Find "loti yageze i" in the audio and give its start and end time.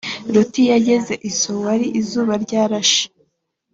0.33-1.31